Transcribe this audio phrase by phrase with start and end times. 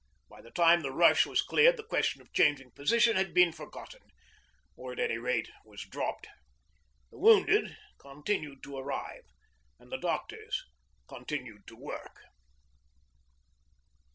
[0.27, 4.01] By the time the rush was cleared the question of changing position had been forgotten,
[4.75, 6.25] or, at any rate, was dropped.
[7.11, 9.25] The wounded continued to arrive,
[9.77, 10.63] and the doctors
[11.07, 12.17] continued to work.